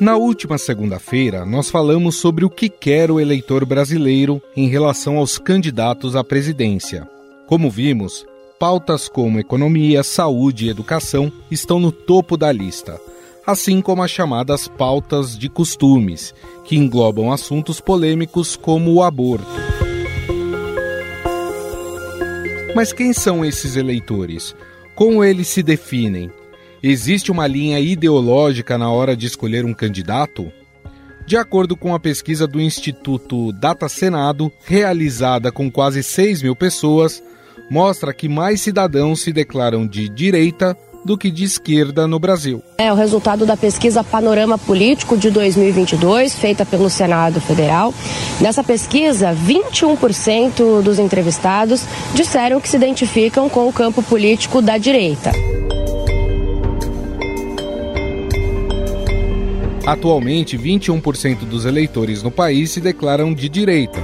[0.00, 5.36] Na última segunda-feira, nós falamos sobre o que quer o eleitor brasileiro em relação aos
[5.36, 7.06] candidatos à presidência.
[7.46, 8.24] Como vimos,
[8.58, 12.98] pautas como economia, saúde e educação estão no topo da lista,
[13.46, 19.44] assim como as chamadas pautas de costumes, que englobam assuntos polêmicos como o aborto.
[22.74, 24.56] Mas quem são esses eleitores?
[24.94, 26.30] Como eles se definem?
[26.82, 30.50] Existe uma linha ideológica na hora de escolher um candidato?
[31.26, 37.22] De acordo com a pesquisa do Instituto Data Senado, realizada com quase 6 mil pessoas,
[37.70, 40.74] mostra que mais cidadãos se declaram de direita
[41.04, 42.62] do que de esquerda no Brasil.
[42.78, 47.92] É o resultado da pesquisa Panorama Político de 2022, feita pelo Senado Federal.
[48.40, 55.30] Nessa pesquisa, 21% dos entrevistados disseram que se identificam com o campo político da direita.
[59.86, 64.00] Atualmente, 21% dos eleitores no país se declaram de direita,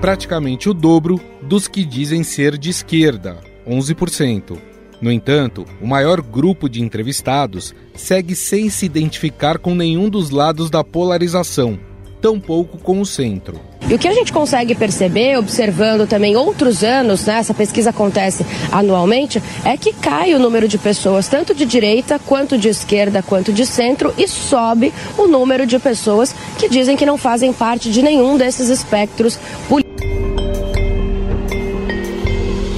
[0.00, 4.58] praticamente o dobro dos que dizem ser de esquerda, 11%.
[5.00, 10.70] No entanto, o maior grupo de entrevistados segue sem se identificar com nenhum dos lados
[10.70, 11.78] da polarização,
[12.26, 13.60] tampouco com o centro.
[13.88, 18.44] E o que a gente consegue perceber, observando também outros anos, né, essa pesquisa acontece
[18.72, 23.52] anualmente, é que cai o número de pessoas, tanto de direita, quanto de esquerda, quanto
[23.52, 28.02] de centro, e sobe o número de pessoas que dizem que não fazem parte de
[28.02, 30.04] nenhum desses espectros políticos.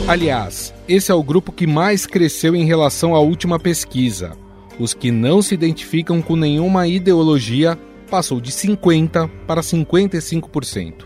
[0.06, 4.32] Aliás, esse é o grupo que mais cresceu em relação à última pesquisa.
[4.78, 7.78] Os que não se identificam com nenhuma ideologia
[8.08, 11.04] passou de 50% para 55%.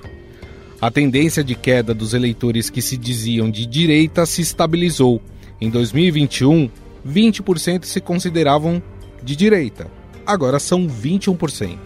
[0.80, 5.20] A tendência de queda dos eleitores que se diziam de direita se estabilizou.
[5.60, 6.68] Em 2021,
[7.06, 8.82] 20% se consideravam
[9.22, 9.88] de direita,
[10.26, 11.78] agora são 21%.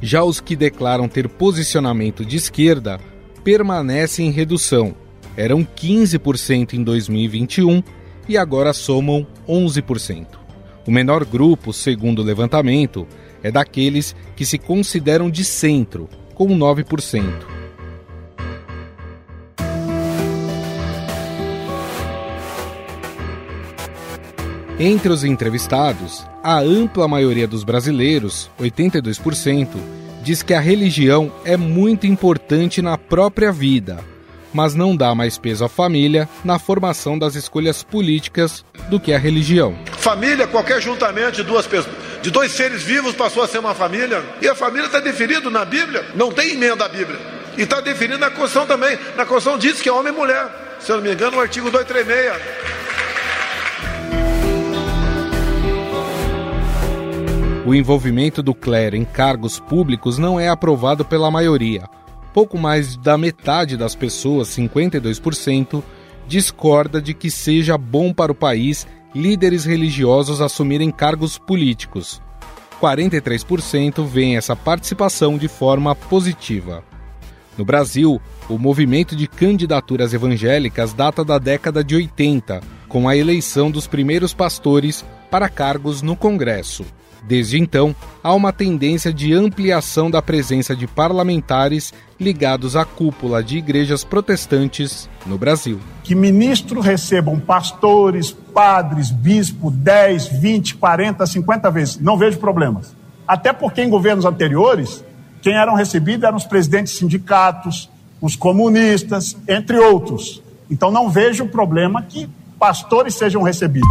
[0.00, 2.98] Já os que declaram ter posicionamento de esquerda
[3.44, 4.94] permanecem em redução.
[5.36, 7.82] Eram 15% em 2021
[8.28, 10.26] e agora somam 11%.
[10.84, 13.06] O menor grupo, segundo o levantamento,
[13.42, 17.52] é daqueles que se consideram de centro, com 9%.
[24.78, 29.68] Entre os entrevistados, a ampla maioria dos brasileiros, 82%,
[30.22, 34.00] diz que a religião é muito importante na própria vida,
[34.52, 39.18] mas não dá mais peso à família na formação das escolhas políticas do que a
[39.18, 39.76] religião.
[39.98, 44.22] Família, qualquer juntamento de duas pessoas de dois seres vivos passou a ser uma família.
[44.40, 47.18] E a família está definida na Bíblia, não tem emenda à Bíblia.
[47.58, 48.96] E está definido na Constituição também.
[49.16, 50.78] Na Constituição diz que é homem e mulher.
[50.80, 52.72] Se eu não me engano, o artigo 236.
[57.66, 61.88] O envolvimento do clero em cargos públicos não é aprovado pela maioria.
[62.32, 65.82] Pouco mais da metade das pessoas, 52%,
[66.26, 72.20] discorda de que seja bom para o país líderes religiosos assumirem cargos políticos.
[72.80, 76.82] 43% veem essa participação de forma positiva.
[77.56, 83.70] No Brasil, o movimento de candidaturas evangélicas data da década de 80, com a eleição
[83.70, 86.84] dos primeiros pastores para cargos no Congresso.
[87.22, 93.58] Desde então, há uma tendência de ampliação da presença de parlamentares ligados à cúpula de
[93.58, 95.78] igrejas protestantes no Brasil.
[96.02, 101.98] Que ministros recebam pastores, padres, bispo 10, 20, 40, 50 vezes.
[101.98, 102.94] Não vejo problemas.
[103.26, 105.04] Até porque em governos anteriores,
[105.40, 107.88] quem eram recebidos eram os presidentes de sindicatos,
[108.20, 110.42] os comunistas, entre outros.
[110.70, 112.28] Então não vejo problema que
[112.58, 113.88] pastores sejam recebidos.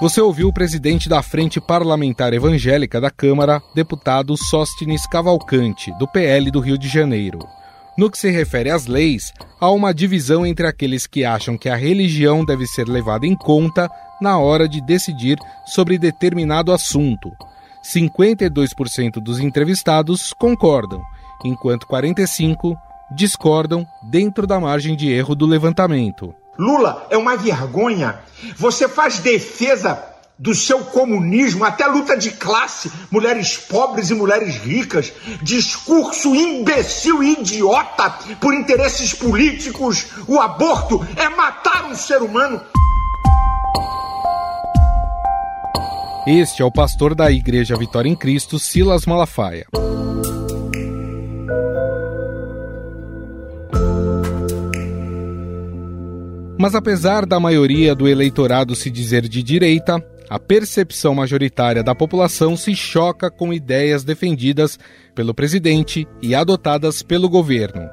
[0.00, 6.50] Você ouviu o presidente da Frente Parlamentar Evangélica da Câmara, deputado Sóstenes Cavalcante, do PL
[6.50, 7.40] do Rio de Janeiro.
[7.98, 9.30] No que se refere às leis,
[9.60, 13.90] há uma divisão entre aqueles que acham que a religião deve ser levada em conta
[14.22, 15.36] na hora de decidir
[15.66, 17.30] sobre determinado assunto.
[17.84, 21.02] 52% dos entrevistados concordam,
[21.44, 22.74] enquanto 45%
[23.14, 26.34] discordam dentro da margem de erro do levantamento.
[26.60, 28.20] Lula é uma vergonha.
[28.58, 30.04] Você faz defesa
[30.38, 35.10] do seu comunismo, até luta de classe, mulheres pobres e mulheres ricas,
[35.40, 40.08] discurso imbecil e idiota por interesses políticos.
[40.28, 42.60] O aborto é matar um ser humano.
[46.26, 49.66] Este é o pastor da Igreja Vitória em Cristo, Silas Malafaia.
[56.60, 59.96] Mas apesar da maioria do eleitorado se dizer de direita,
[60.28, 64.78] a percepção majoritária da população se choca com ideias defendidas
[65.14, 67.88] pelo presidente e adotadas pelo governo.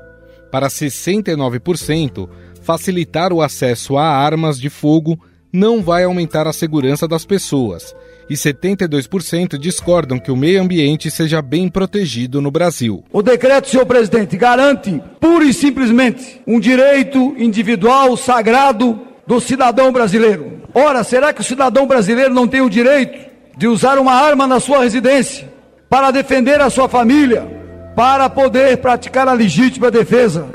[0.51, 2.27] Para 69%,
[2.61, 5.17] facilitar o acesso a armas de fogo
[5.49, 7.95] não vai aumentar a segurança das pessoas,
[8.29, 13.03] e 72% discordam que o meio ambiente seja bem protegido no Brasil.
[13.11, 20.61] O decreto, senhor presidente, garante pura e simplesmente um direito individual sagrado do cidadão brasileiro.
[20.73, 23.27] Ora, será que o cidadão brasileiro não tem o direito
[23.57, 25.51] de usar uma arma na sua residência
[25.89, 27.47] para defender a sua família,
[27.95, 30.47] para poder praticar a legítima defesa?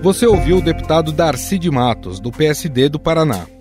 [0.00, 3.55] Você ouviu o deputado Darcy de Matos, do PSD do Paraná.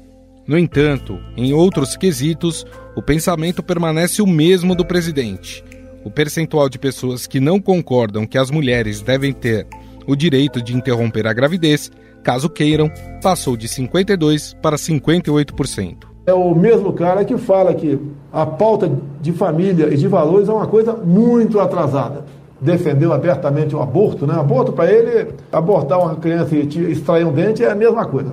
[0.48, 2.66] No entanto, em outros quesitos,
[2.96, 5.64] o pensamento permanece o mesmo do presidente.
[6.04, 9.66] O percentual de pessoas que não concordam que as mulheres devem ter
[10.06, 11.92] o direito de interromper a gravidez,
[12.24, 12.92] caso queiram,
[13.24, 15.96] passou de 52% para 58%.
[16.28, 18.00] É o mesmo cara que fala que
[18.32, 22.24] a pauta de família e de valores é uma coisa muito atrasada
[22.60, 24.34] defendeu abertamente o aborto, né?
[24.34, 28.32] Aborto para ele, abortar uma criança e extrair um dente é a mesma coisa.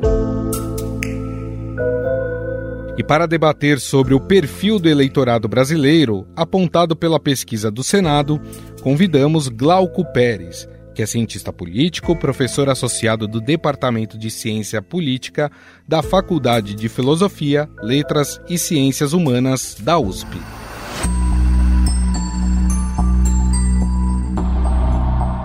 [2.96, 8.40] E para debater sobre o perfil do eleitorado brasileiro, apontado pela pesquisa do Senado,
[8.82, 15.50] convidamos Glauco Pérez, que é cientista político, professor associado do Departamento de Ciência Política
[15.88, 20.36] da Faculdade de Filosofia, Letras e Ciências Humanas da USP.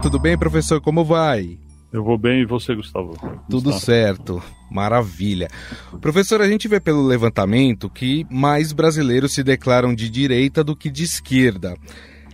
[0.01, 0.79] Tudo bem, professor?
[0.81, 1.57] Como vai?
[1.92, 3.16] Eu vou bem e você, Gustavo?
[3.50, 4.42] Tudo certo.
[4.69, 5.48] Maravilha.
[6.01, 10.89] Professor, a gente vê pelo levantamento que mais brasileiros se declaram de direita do que
[10.89, 11.75] de esquerda.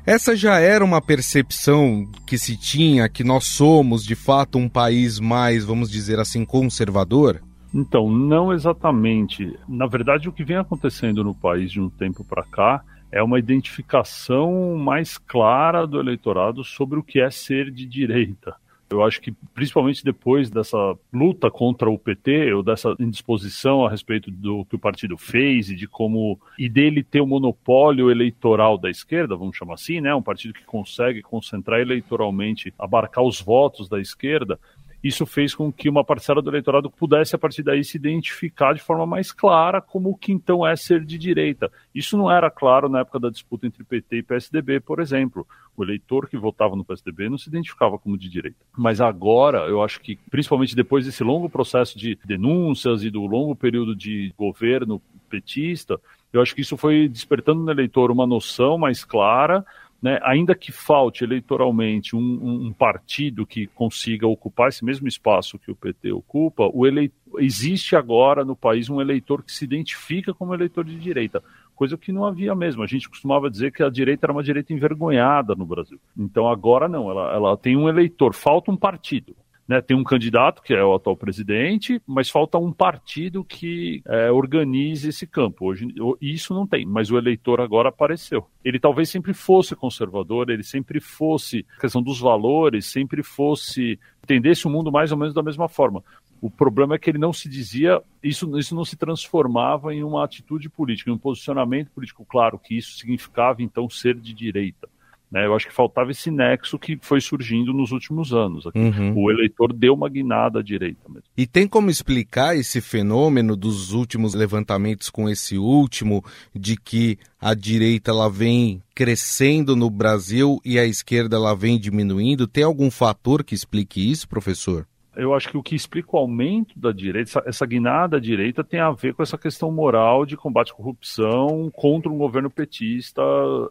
[0.05, 5.19] Essa já era uma percepção que se tinha que nós somos de fato um país
[5.19, 7.41] mais, vamos dizer assim, conservador?
[7.73, 9.57] Então, não exatamente.
[9.67, 13.39] Na verdade, o que vem acontecendo no país de um tempo para cá é uma
[13.39, 18.55] identificação mais clara do eleitorado sobre o que é ser de direita.
[18.93, 20.77] Eu acho que, principalmente depois dessa
[21.11, 25.75] luta contra o PT, ou dessa indisposição a respeito do que o partido fez e
[25.75, 26.39] de como.
[26.59, 30.13] e dele ter o monopólio eleitoral da esquerda, vamos chamar assim, né?
[30.13, 34.59] Um partido que consegue concentrar eleitoralmente, abarcar os votos da esquerda,
[35.03, 38.81] isso fez com que uma parcela do eleitorado pudesse, a partir daí, se identificar de
[38.81, 41.69] forma mais clara como o que então é ser de direita.
[41.93, 45.45] Isso não era claro na época da disputa entre PT e PSDB, por exemplo.
[45.75, 48.57] O eleitor que votava no PSDB não se identificava como de direita.
[48.77, 53.55] Mas agora, eu acho que, principalmente depois desse longo processo de denúncias e do longo
[53.55, 55.99] período de governo petista,
[56.31, 59.65] eu acho que isso foi despertando no eleitor uma noção mais clara
[60.03, 65.71] né, ainda que falte eleitoralmente um, um, partido que consiga ocupar esse mesmo espaço que
[65.71, 70.53] o PT ocupa, o eleitor, existe agora no país um eleitor que se identifica como
[70.53, 71.41] eleitor de direita,
[71.73, 72.83] coisa que não havia mesmo.
[72.83, 75.97] A gente costumava dizer que a direita era uma direita envergonhada no Brasil.
[76.17, 79.33] Então agora não, ela, ela tem um eleitor, falta um partido.
[79.73, 84.29] Né, tem um candidato, que é o atual presidente, mas falta um partido que é,
[84.29, 85.65] organize esse campo.
[85.65, 85.87] Hoje,
[86.21, 88.45] isso não tem, mas o eleitor agora apareceu.
[88.63, 94.69] Ele talvez sempre fosse conservador, ele sempre fosse, questão dos valores, sempre fosse, entendesse o
[94.69, 96.03] mundo mais ou menos da mesma forma.
[96.39, 100.23] O problema é que ele não se dizia, isso, isso não se transformava em uma
[100.23, 104.87] atitude política, em um posicionamento político claro, que isso significava então ser de direita.
[105.33, 105.47] Né?
[105.47, 108.65] Eu acho que faltava esse nexo que foi surgindo nos últimos anos.
[108.67, 109.13] Uhum.
[109.15, 111.23] O eleitor deu uma guinada à direita mesmo.
[111.35, 116.23] E tem como explicar esse fenômeno dos últimos levantamentos com esse último,
[116.53, 122.45] de que a direita ela vem crescendo no Brasil e a esquerda ela vem diminuindo?
[122.45, 124.85] Tem algum fator que explique isso, professor?
[125.15, 128.63] Eu acho que o que explica o aumento da direita, essa, essa guinada à direita,
[128.63, 133.21] tem a ver com essa questão moral de combate à corrupção contra um governo petista,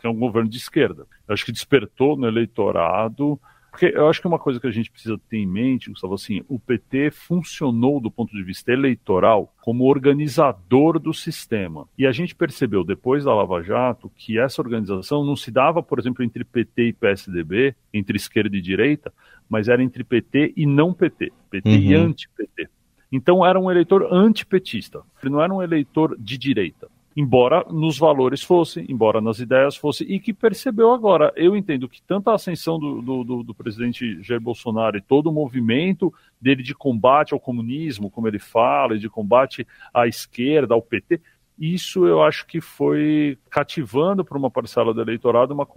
[0.00, 1.06] que é um governo de esquerda.
[1.26, 3.40] Eu acho que despertou no eleitorado.
[3.72, 6.44] Porque eu acho que uma coisa que a gente precisa ter em mente, Gustavo, assim,
[6.46, 11.88] o PT funcionou do ponto de vista eleitoral como organizador do sistema.
[11.96, 15.98] E a gente percebeu depois da Lava Jato que essa organização não se dava, por
[15.98, 19.10] exemplo, entre PT e PSDB, entre esquerda e direita,
[19.48, 21.76] mas era entre PT e não PT, PT uhum.
[21.76, 22.68] e anti-PT.
[23.10, 26.88] Então era um eleitor antipetista, ele não era um eleitor de direita.
[27.16, 31.32] Embora nos valores fosse, embora nas ideias fosse, e que percebeu agora.
[31.36, 35.32] Eu entendo que tanto a ascensão do, do, do presidente Jair Bolsonaro e todo o
[35.32, 40.82] movimento dele de combate ao comunismo, como ele fala, e de combate à esquerda, ao
[40.82, 41.20] PT,
[41.58, 45.68] isso eu acho que foi cativando para uma parcela do eleitorado uma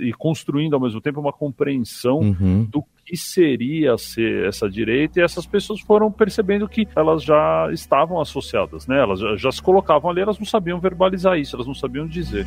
[0.00, 2.64] e construindo ao mesmo tempo uma compreensão uhum.
[2.64, 8.20] do que seria ser essa direita, e essas pessoas foram percebendo que elas já estavam
[8.20, 9.00] associadas, né?
[9.00, 12.46] Elas já, já se colocavam ali, elas não sabiam verbalizar isso, elas não sabiam dizer.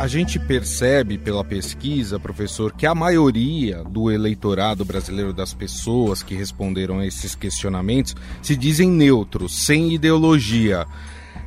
[0.00, 6.34] A gente percebe pela pesquisa, professor, que a maioria do eleitorado brasileiro, das pessoas que
[6.34, 10.84] responderam a esses questionamentos, se dizem neutros, sem ideologia.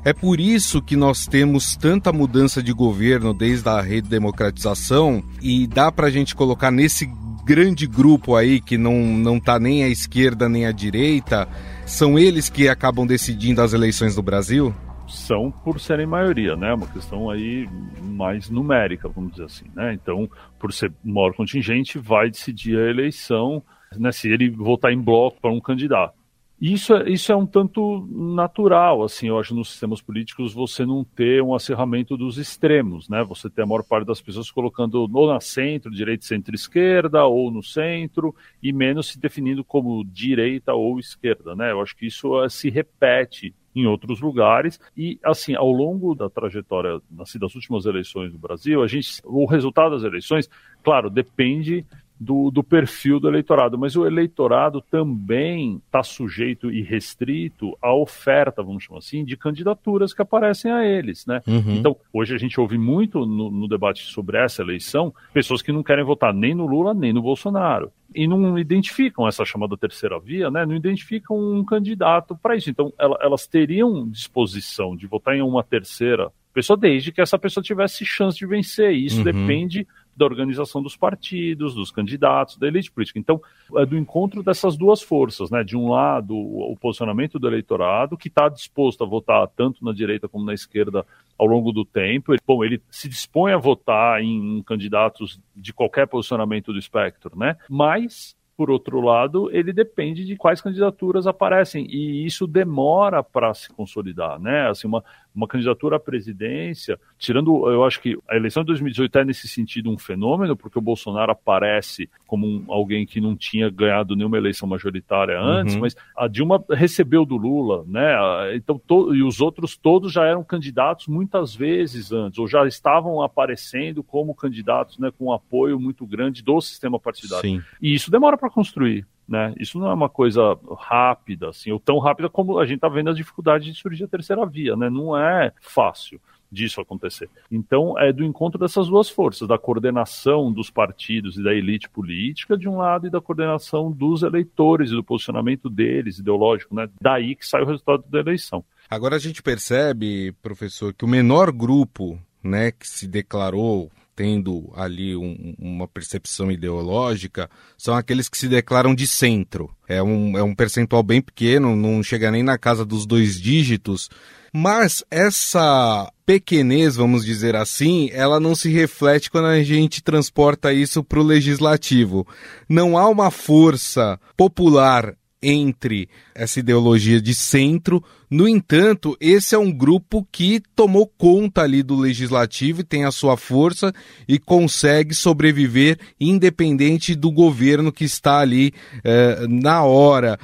[0.08, 5.92] É por isso que nós temos tanta mudança de governo desde a redemocratização e dá
[5.92, 7.06] para a gente colocar nesse
[7.44, 11.46] grande grupo aí que não, não tá nem à esquerda nem à direita,
[11.86, 14.74] são eles que acabam decidindo as eleições do Brasil?
[15.10, 16.74] são por serem maioria, né?
[16.74, 17.68] Uma questão aí
[18.02, 19.94] mais numérica, vamos dizer assim, né?
[19.94, 23.62] Então, por ser maior contingente, vai decidir a eleição,
[23.98, 24.12] né?
[24.14, 26.17] Se ele votar em bloco para um candidato.
[26.60, 31.04] Isso é, isso é um tanto natural, assim, eu acho, nos sistemas políticos você não
[31.04, 33.24] ter um acerramento dos extremos, né?
[33.26, 37.62] Você ter a maior parte das pessoas colocando ou na centro, direita, centro-esquerda, ou no
[37.62, 41.72] centro, e menos se definindo como direita ou esquerda, né?
[41.72, 44.80] Eu acho que isso uh, se repete em outros lugares.
[44.98, 49.46] E, assim, ao longo da trajetória assim, das últimas eleições do Brasil, a gente, o
[49.46, 50.50] resultado das eleições,
[50.84, 51.86] claro, depende
[52.20, 58.64] do, do, perfil do eleitorado, mas o eleitorado também está sujeito e restrito à oferta,
[58.64, 61.42] vamos chamar assim, de candidaturas que aparecem a eles, né?
[61.48, 61.76] Uhum.
[61.76, 65.84] Então, hoje a gente ouve muito no, no, debate sobre essa eleição pessoas que não
[65.84, 70.50] querem votar nem no Lula nem no Bolsonaro e não identificam essa chamada terceira via,
[70.50, 70.66] né?
[70.66, 72.70] Não identificam um candidato para isso.
[72.70, 78.04] Então, elas teriam disposição de votar em uma terceira pessoa desde que essa pessoa tivesse
[78.04, 78.92] chance de vencer.
[78.92, 79.24] E isso uhum.
[79.24, 83.20] depende da organização dos partidos, dos candidatos, da elite política.
[83.20, 83.40] Então,
[83.76, 85.64] é do encontro dessas duas forças, né?
[85.64, 90.28] De um lado, o posicionamento do eleitorado, que está disposto a votar tanto na direita
[90.28, 91.06] como na esquerda
[91.38, 92.34] ao longo do tempo.
[92.34, 97.56] Ele, bom, ele se dispõe a votar em candidatos de qualquer posicionamento do espectro, né?
[97.70, 103.70] Mas por outro lado, ele depende de quais candidaturas aparecem e isso demora para se
[103.72, 104.68] consolidar, né?
[104.68, 105.04] Assim, uma,
[105.38, 109.92] uma candidatura à presidência, tirando, eu acho que a eleição de 2018 é nesse sentido
[109.92, 114.68] um fenômeno, porque o Bolsonaro aparece como um, alguém que não tinha ganhado nenhuma eleição
[114.68, 115.82] majoritária antes, uhum.
[115.82, 118.16] mas a Dilma recebeu do Lula, né?
[118.56, 123.22] Então, to, e os outros todos já eram candidatos muitas vezes antes, ou já estavam
[123.22, 127.48] aparecendo como candidatos, né, com um apoio muito grande do sistema partidário.
[127.48, 127.62] Sim.
[127.80, 129.06] E isso demora para construir.
[129.28, 129.54] Né?
[129.60, 133.10] Isso não é uma coisa rápida, assim, ou tão rápida como a gente está vendo
[133.10, 134.90] as dificuldades de surgir a terceira via, né?
[134.90, 136.20] Não é fácil
[136.50, 137.30] disso acontecer.
[137.52, 142.58] Então, é do encontro dessas duas forças, da coordenação dos partidos e da elite política,
[142.58, 146.88] de um lado, e da coordenação dos eleitores e do posicionamento deles, ideológico, né?
[147.02, 148.64] Daí que sai o resultado da eleição.
[148.90, 155.16] Agora a gente percebe, professor, que o menor grupo né, que se declarou tendo ali
[155.16, 157.48] um, uma percepção ideológica
[157.78, 159.70] são aqueles que se declaram de centro.
[159.88, 164.10] É um, é um percentual bem pequeno, não chega nem na casa dos dois dígitos.
[164.52, 171.04] Mas essa pequenez, vamos dizer assim, ela não se reflete quando a gente transporta isso
[171.04, 172.28] para o legislativo.
[172.68, 178.04] Não há uma força popular entre essa ideologia de centro.
[178.30, 183.12] No entanto, esse é um grupo que tomou conta ali do legislativo e tem a
[183.12, 183.94] sua força
[184.28, 190.38] e consegue sobreviver independente do governo que está ali eh, na hora.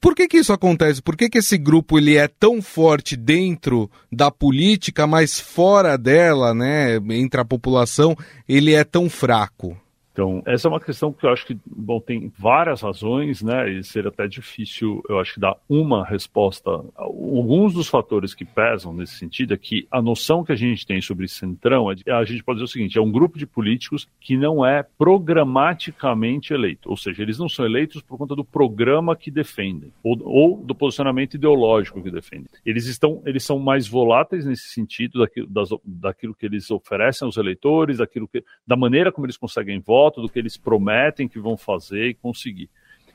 [0.00, 1.02] Por que, que isso acontece?
[1.02, 6.54] Por que, que esse grupo ele é tão forte dentro da política, mas fora dela,
[6.54, 8.16] né, entre a população,
[8.48, 9.76] ele é tão fraco?
[10.16, 13.84] Então, essa é uma questão que eu acho que, bom, tem várias razões, né, e
[13.84, 16.70] seria até difícil, eu acho dar uma resposta.
[16.94, 21.02] Alguns dos fatores que pesam nesse sentido é que a noção que a gente tem
[21.02, 24.38] sobre Centrão, é a gente pode dizer o seguinte, é um grupo de políticos que
[24.38, 29.30] não é programaticamente eleito, ou seja, eles não são eleitos por conta do programa que
[29.30, 32.48] defendem, ou, ou do posicionamento ideológico que defendem.
[32.64, 37.36] Eles estão, eles são mais voláteis nesse sentido, daquilo, das, daquilo que eles oferecem aos
[37.36, 41.38] eleitores, daquilo que, da maneira como eles conseguem voto, foto do que eles prometem que
[41.38, 42.70] vão fazer e conseguir.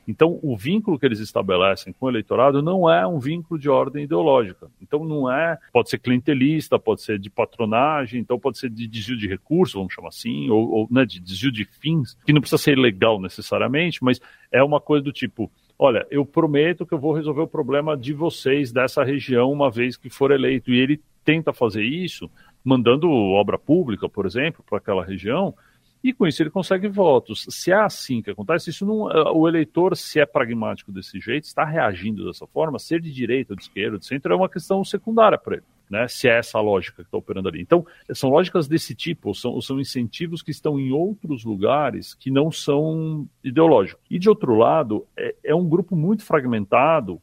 [0.06, 4.02] Então, o vínculo que eles estabelecem com o eleitorado não é um vínculo de ordem
[4.04, 4.68] ideológica.
[4.80, 5.56] Então, não é.
[5.72, 9.94] Pode ser clientelista, pode ser de patronagem, então pode ser de desvio de recursos, vamos
[9.94, 14.02] chamar assim, ou, ou né, de desvio de fins, que não precisa ser legal necessariamente,
[14.02, 14.20] mas
[14.50, 18.12] é uma coisa do tipo: olha, eu prometo que eu vou resolver o problema de
[18.12, 20.72] vocês dessa região uma vez que for eleito.
[20.72, 22.28] E ele tenta fazer isso
[22.64, 25.54] mandando obra pública, por exemplo, para aquela região
[26.02, 27.46] e com isso ele consegue votos.
[27.48, 31.44] Se é assim que acontece, isso não, eh, o eleitor, se é pragmático desse jeito,
[31.44, 35.38] está reagindo dessa forma, ser de direita de esquerda, de centro, é uma questão secundária
[35.38, 35.64] para ele.
[35.90, 37.60] Né, se é essa lógica que está operando ali.
[37.60, 42.50] Então, são lógicas desse tipo, são, são incentivos que estão em outros lugares que não
[42.50, 44.02] são ideológicos.
[44.10, 47.20] E, de outro lado, é, é um grupo muito fragmentado,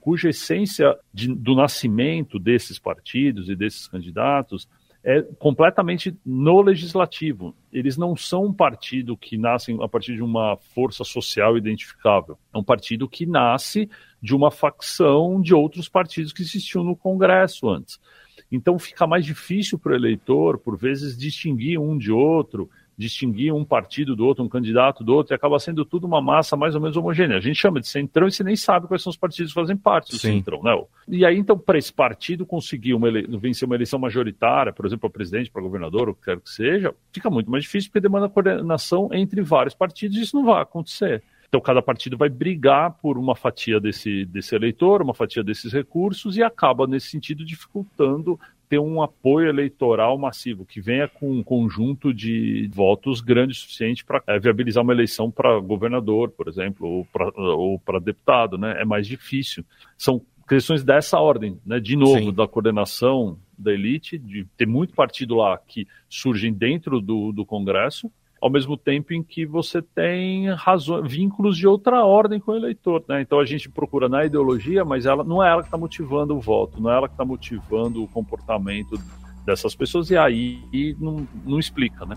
[0.00, 4.66] cuja essência de, do nascimento desses partidos e desses candidatos
[5.08, 7.54] é completamente no legislativo.
[7.72, 12.36] Eles não são um partido que nasce a partir de uma força social identificável.
[12.52, 13.88] É um partido que nasce
[14.20, 18.00] de uma facção de outros partidos que existiam no Congresso antes.
[18.50, 23.64] Então fica mais difícil para o eleitor, por vezes, distinguir um de outro distinguir um
[23.64, 26.80] partido do outro, um candidato do outro, e acaba sendo tudo uma massa mais ou
[26.80, 27.36] menos homogênea.
[27.36, 29.76] A gente chama de centrão e você nem sabe quais são os partidos que fazem
[29.76, 30.38] parte do Sim.
[30.38, 30.72] centrão, né?
[31.08, 33.26] E aí, então, para esse partido conseguir uma ele...
[33.38, 36.94] vencer uma eleição majoritária, por exemplo, para presidente, para governador, o que quer que seja,
[37.12, 41.22] fica muito mais difícil porque demanda coordenação entre vários partidos e isso não vai acontecer.
[41.48, 46.36] Então, cada partido vai brigar por uma fatia desse, desse eleitor, uma fatia desses recursos,
[46.36, 48.38] e acaba, nesse sentido, dificultando
[48.68, 54.04] ter um apoio eleitoral massivo, que venha com um conjunto de votos grande o suficiente
[54.04, 58.80] para é, viabilizar uma eleição para governador, por exemplo, ou para deputado, né?
[58.80, 59.64] É mais difícil.
[59.96, 61.80] São questões dessa ordem, né?
[61.80, 62.32] De novo, Sim.
[62.32, 68.10] da coordenação da elite, de ter muito partido lá que surgem dentro do, do Congresso,
[68.40, 70.46] ao mesmo tempo em que você tem
[71.04, 73.02] vínculos de outra ordem com o eleitor.
[73.08, 73.22] Né?
[73.22, 76.40] Então a gente procura na ideologia, mas ela não é ela que está motivando o
[76.40, 79.00] voto, não é ela que está motivando o comportamento
[79.44, 82.16] dessas pessoas, e aí e não, não explica, né?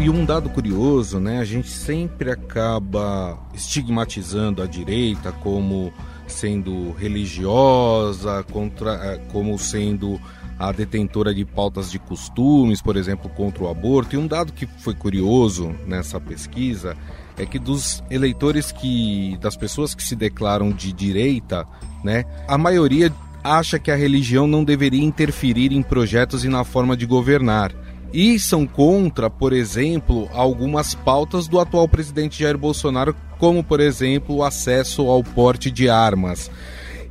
[0.00, 1.38] E um dado curioso, né?
[1.38, 5.92] A gente sempre acaba estigmatizando a direita como
[6.26, 10.20] sendo religiosa, contra, eh, como sendo
[10.62, 14.14] a detentora de pautas de costumes, por exemplo, contra o aborto.
[14.14, 16.96] E um dado que foi curioso nessa pesquisa
[17.36, 21.66] é que dos eleitores que das pessoas que se declaram de direita,
[22.04, 26.96] né, a maioria acha que a religião não deveria interferir em projetos e na forma
[26.96, 27.74] de governar.
[28.12, 34.36] E são contra, por exemplo, algumas pautas do atual presidente Jair Bolsonaro, como, por exemplo,
[34.36, 36.48] o acesso ao porte de armas.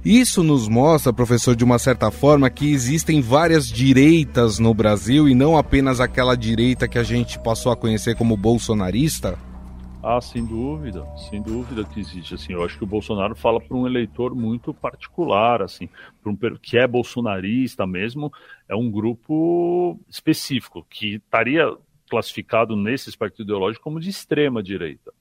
[0.03, 5.35] Isso nos mostra, professor, de uma certa forma, que existem várias direitas no Brasil e
[5.35, 9.37] não apenas aquela direita que a gente passou a conhecer como bolsonarista?
[10.01, 12.33] Ah, sem dúvida, sem dúvida que existe.
[12.33, 15.87] Assim, eu acho que o Bolsonaro fala para um eleitor muito particular, assim,
[16.19, 18.33] para um que é bolsonarista mesmo,
[18.67, 21.71] é um grupo específico que estaria
[22.09, 25.13] classificado nesse espectro ideológico como de extrema direita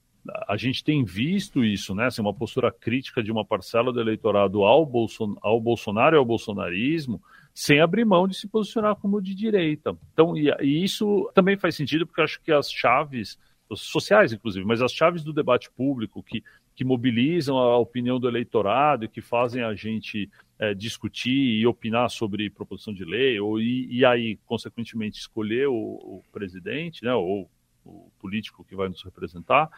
[0.46, 2.06] a gente tem visto isso, né?
[2.06, 6.24] Assim, uma postura crítica de uma parcela do eleitorado ao, Bolson, ao Bolsonaro e ao
[6.24, 7.22] bolsonarismo,
[7.54, 9.96] sem abrir mão de se posicionar como de direita.
[10.12, 13.38] Então, e, e isso também faz sentido, porque acho que as chaves,
[13.74, 16.42] sociais inclusive, mas as chaves do debate público que,
[16.74, 22.10] que mobilizam a opinião do eleitorado e que fazem a gente é, discutir e opinar
[22.10, 27.50] sobre proposição de lei, ou, e, e aí, consequentemente, escolher o, o presidente, né, ou
[27.84, 29.70] o político que vai nos representar,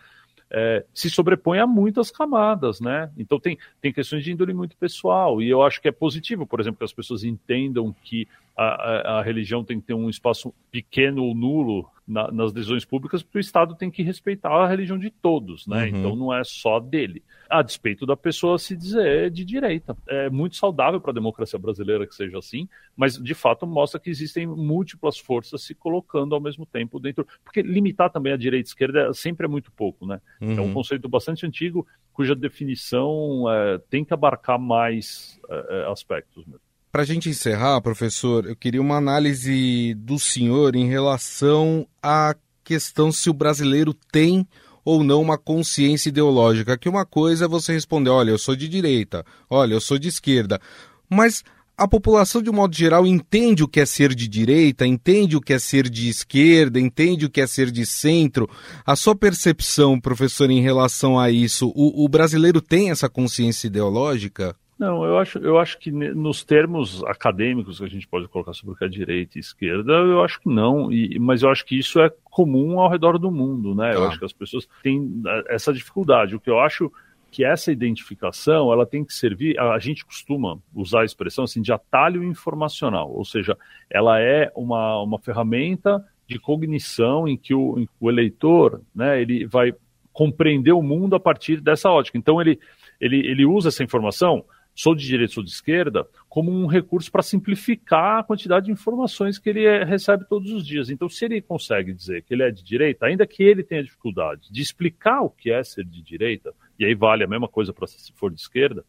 [0.53, 3.11] é, se sobrepõe a muitas camadas, né?
[3.17, 6.61] Então tem, tem questões de índole muito pessoal, e eu acho que é positivo, por
[6.61, 10.53] exemplo, que as pessoas entendam que a, a, a religião tem que ter um espaço
[10.71, 14.99] pequeno ou nulo na, nas decisões públicas, porque o Estado tem que respeitar a religião
[14.99, 15.83] de todos, né?
[15.85, 15.89] Uhum.
[15.89, 17.23] Então não é só dele.
[17.49, 19.97] A despeito da pessoa se dizer de direita.
[20.07, 24.11] É muito saudável para a democracia brasileira que seja assim, mas de fato mostra que
[24.11, 27.27] existem múltiplas forças se colocando ao mesmo tempo dentro.
[27.43, 30.21] Porque limitar também a direita e a esquerda sempre é muito pouco, né?
[30.41, 30.53] Uhum.
[30.53, 30.75] É um uhum.
[30.75, 36.72] conceito bastante antigo, cuja definição é, tem que abarcar mais é, é aspectos mesmo.
[36.93, 43.11] Para a gente encerrar, professor, eu queria uma análise do senhor em relação à questão
[43.11, 44.47] se o brasileiro tem
[44.85, 46.77] ou não uma consciência ideológica.
[46.77, 50.09] Que uma coisa é você responder: olha, eu sou de direita, olha, eu sou de
[50.09, 50.61] esquerda.
[51.09, 51.43] Mas
[51.79, 55.41] a população, de um modo geral, entende o que é ser de direita, entende o
[55.41, 58.47] que é ser de esquerda, entende o que é ser de centro.
[58.85, 64.55] A sua percepção, professor, em relação a isso, o, o brasileiro tem essa consciência ideológica?
[64.83, 68.75] Não, eu acho, eu acho que nos termos acadêmicos que a gente pode colocar sobre
[68.75, 71.79] o que é direita e esquerda, eu acho que não, e, mas eu acho que
[71.79, 73.95] isso é comum ao redor do mundo, né?
[73.95, 74.09] Eu ah.
[74.09, 76.35] acho que as pessoas têm é, essa dificuldade.
[76.35, 76.91] O que eu acho
[77.31, 81.73] que essa identificação ela tem que servir, a gente costuma usar a expressão assim, de
[81.73, 83.57] atalho informacional, ou seja,
[83.89, 89.73] ela é uma, uma ferramenta de cognição em que o, o eleitor né, ele vai
[90.13, 92.19] compreender o mundo a partir dessa ótica.
[92.19, 92.59] Então ele,
[93.01, 97.23] ele, ele usa essa informação sou de direita, sou de esquerda, como um recurso para
[97.23, 100.91] simplificar a quantidade de informações que ele é, recebe todos os dias.
[100.91, 104.51] Então, se ele consegue dizer que ele é de direita, ainda que ele tenha dificuldade
[104.51, 107.87] de explicar o que é ser de direita, e aí vale a mesma coisa para
[107.87, 108.85] se for de esquerda,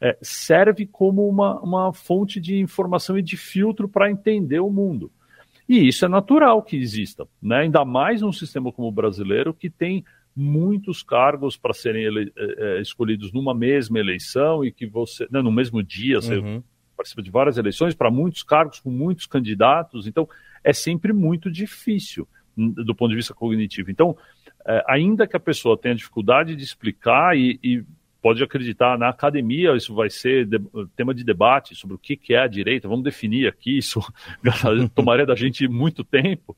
[0.00, 5.12] é, serve como uma, uma fonte de informação e de filtro para entender o mundo.
[5.68, 7.58] E isso é natural que exista, né?
[7.58, 10.04] ainda mais num sistema como o brasileiro, que tem
[10.40, 15.42] muitos cargos para serem ele, é, é, escolhidos numa mesma eleição e que você, né,
[15.42, 16.22] no mesmo dia, uhum.
[16.22, 16.62] você
[16.96, 20.28] participa de várias eleições para muitos cargos com muitos candidatos, então
[20.64, 22.26] é sempre muito difícil
[22.56, 23.90] do ponto de vista cognitivo.
[23.90, 24.16] Então,
[24.66, 27.84] é, ainda que a pessoa tenha dificuldade de explicar e, e
[28.20, 30.58] pode acreditar na academia, isso vai ser de,
[30.96, 34.00] tema de debate sobre o que, que é a direita, vamos definir aqui, isso
[34.94, 36.56] tomaria da gente muito tempo.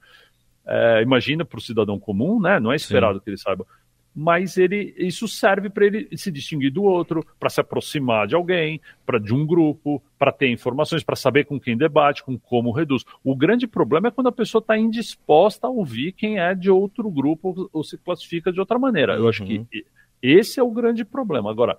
[0.66, 2.60] É, imagina para o cidadão comum, né?
[2.60, 3.24] Não é esperado Sim.
[3.24, 3.66] que ele saiba.
[4.14, 8.78] Mas ele, isso serve para ele se distinguir do outro, para se aproximar de alguém,
[9.06, 13.04] para de um grupo, para ter informações, para saber com quem debate, com como reduz.
[13.24, 17.10] O grande problema é quando a pessoa está indisposta a ouvir quem é de outro
[17.10, 19.14] grupo ou se classifica de outra maneira.
[19.14, 19.66] Eu acho que uhum.
[20.22, 21.50] esse é o grande problema.
[21.50, 21.78] Agora,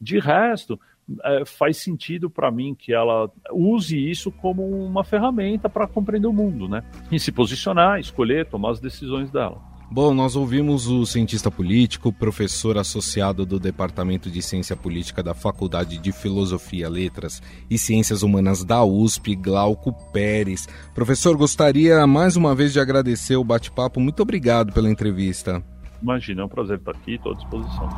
[0.00, 0.80] de resto,
[1.24, 6.32] é, faz sentido para mim que ela use isso como uma ferramenta para compreender o
[6.32, 6.82] mundo, né?
[7.10, 9.68] E se posicionar, escolher, tomar as decisões dela.
[9.90, 15.96] Bom, nós ouvimos o cientista político, professor associado do Departamento de Ciência Política da Faculdade
[15.96, 20.68] de Filosofia, Letras e Ciências Humanas da USP, Glauco Pérez.
[20.94, 23.98] Professor, gostaria mais uma vez de agradecer o bate-papo.
[23.98, 25.64] Muito obrigado pela entrevista.
[26.02, 27.88] Imagina, é um prazer estar aqui, estou à disposição.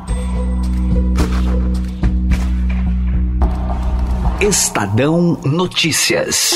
[4.41, 6.51] Estadão Notícias.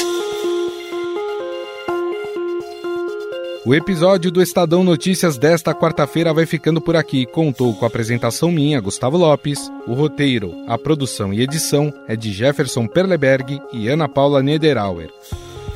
[3.64, 7.28] O episódio do Estadão Notícias desta quarta-feira vai ficando por aqui.
[7.28, 9.72] Contou com a apresentação minha, Gustavo Lopes.
[9.86, 15.12] O roteiro, a produção e edição é de Jefferson Perleberg e Ana Paula Niederauer.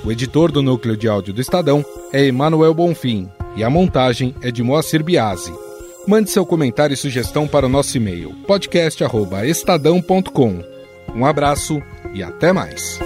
[0.03, 4.49] O editor do núcleo de áudio do Estadão é Emanuel Bonfim e a montagem é
[4.49, 5.53] de Moacir Biasi.
[6.07, 10.79] Mande seu comentário e sugestão para o nosso e-mail podcast@estadão.com.
[11.15, 11.81] Um abraço
[12.13, 12.99] e até mais.